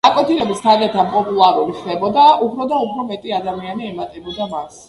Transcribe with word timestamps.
გაკვეთილებიც 0.05 0.61
თანდათანობით 0.61 1.11
პოპულარული 1.17 1.75
ხდებოდა, 1.81 2.25
უფრო 2.47 2.67
და 2.73 2.81
უფრო 2.87 3.07
მეტი 3.13 3.37
ადამიანი 3.43 3.91
ემატებოდა 3.93 4.53
მას. 4.57 4.77